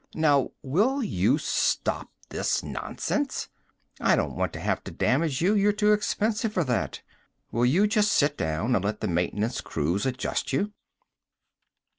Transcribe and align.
Now 0.15 0.49
will 0.63 1.03
you 1.03 1.37
stop 1.37 2.09
this 2.29 2.63
nonsense? 2.63 3.49
I 3.99 4.15
don't 4.15 4.35
want 4.35 4.51
to 4.53 4.59
have 4.59 4.83
to 4.85 4.91
damage 4.91 5.43
you; 5.43 5.53
you're 5.53 5.71
too 5.71 5.93
expensive 5.93 6.53
for 6.53 6.63
that. 6.63 7.03
Will 7.51 7.67
you 7.67 7.85
just 7.85 8.11
sit 8.11 8.35
down 8.35 8.73
and 8.75 8.83
let 8.83 9.01
the 9.01 9.07
maintenance 9.07 9.61
crews 9.61 10.07
adjust 10.07 10.53
you?" 10.53 10.71